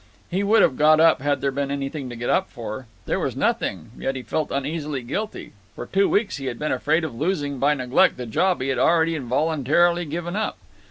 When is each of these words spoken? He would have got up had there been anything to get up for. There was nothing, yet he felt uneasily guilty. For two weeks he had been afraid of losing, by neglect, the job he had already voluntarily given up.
He 0.31 0.41
would 0.41 0.63
have 0.63 0.77
got 0.77 0.99
up 0.99 1.21
had 1.21 1.41
there 1.41 1.51
been 1.51 1.69
anything 1.69 2.09
to 2.09 2.15
get 2.15 2.27
up 2.31 2.49
for. 2.49 2.87
There 3.05 3.19
was 3.19 3.35
nothing, 3.35 3.91
yet 3.95 4.15
he 4.15 4.23
felt 4.23 4.49
uneasily 4.49 5.03
guilty. 5.03 5.53
For 5.75 5.85
two 5.85 6.09
weeks 6.09 6.37
he 6.37 6.47
had 6.47 6.57
been 6.57 6.71
afraid 6.71 7.03
of 7.03 7.13
losing, 7.13 7.59
by 7.59 7.75
neglect, 7.75 8.17
the 8.17 8.25
job 8.25 8.61
he 8.63 8.69
had 8.69 8.79
already 8.79 9.15
voluntarily 9.19 10.05
given 10.05 10.35
up. 10.35 10.57